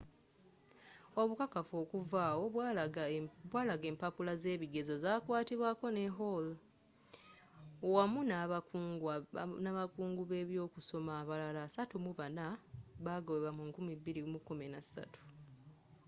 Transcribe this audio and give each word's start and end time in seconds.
obukakafu 1.21 1.73
okuva 1.83 2.19
awo 2.31 2.45
bwalaga 3.53 3.83
empapula 3.89 4.33
z'ebigezo 4.41 4.95
za 5.03 5.13
kwatibwaako 5.25 5.87
ne 5.95 6.05
hall 6.17 6.45
wamu 7.93 8.19
n'abakungu 9.63 10.21
b'ebyokusoma 10.29 11.11
abalala 11.21 11.63
34 11.75 13.05
bagobwa 13.05 13.49
mu 13.57 13.63
2013 13.73 15.05